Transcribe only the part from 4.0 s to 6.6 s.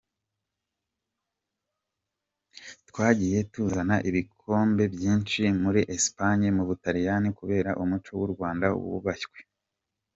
ibikombe byinshi muri Espagne